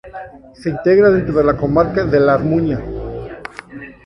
[0.55, 2.79] Se integra dentro de la comarca de La Armuña.